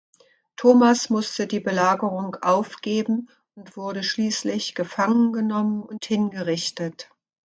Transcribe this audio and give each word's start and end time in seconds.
Thomas 0.57 1.11
musste 1.11 1.45
die 1.45 1.59
Belagerung 1.59 2.35
aufgeben 2.41 3.29
und 3.53 3.77
wurde 3.77 4.01
schließlich 4.01 4.73
gefangen 4.73 5.31
genommen 5.31 5.83
und 5.83 6.05
hingerichtet. 6.05 7.11